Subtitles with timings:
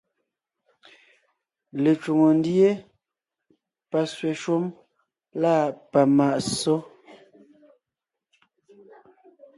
[1.83, 2.69] Lecwòŋo ndíe,
[3.89, 4.63] pasẅɛ̀ shúm
[5.41, 5.53] lâ
[5.91, 6.75] pamàʼ ssó;